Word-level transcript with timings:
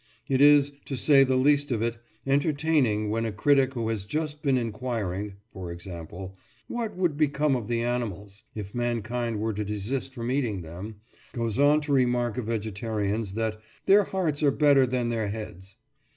It 0.27 0.41
is, 0.41 0.71
to 0.85 0.95
say 0.95 1.23
the 1.23 1.35
least 1.35 1.69
of 1.71 1.83
it, 1.83 1.99
entertaining 2.25 3.11
when 3.11 3.23
a 3.23 3.31
critic 3.31 3.75
who 3.75 3.87
has 3.89 4.03
just 4.03 4.41
been 4.41 4.57
inquiring 4.57 5.35
(for 5.53 5.71
example) 5.71 6.35
"what 6.67 6.95
would 6.97 7.17
become 7.17 7.55
of 7.55 7.67
the 7.67 7.83
animals" 7.83 8.41
if 8.55 8.73
mankind 8.73 9.39
were 9.39 9.53
to 9.53 9.63
desist 9.63 10.15
from 10.15 10.31
eating 10.31 10.63
them, 10.63 10.95
goes 11.33 11.59
on 11.59 11.81
to 11.81 11.93
remark 11.93 12.39
of 12.39 12.45
vegetarians 12.45 13.33
that 13.33 13.61
"their 13.85 14.05
hearts 14.05 14.41
are 14.41 14.49
better 14.49 14.87
than 14.87 15.09
their 15.09 15.27
heads." 15.27 15.75